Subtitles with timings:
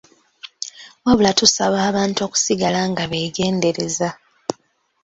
[1.05, 4.09] Wabula tusaba abantu okusigala nga beegendereza.